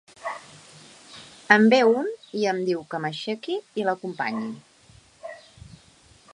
[1.55, 2.09] En ve un
[2.41, 5.33] i em diu que m’aixequi i l’acompanyi.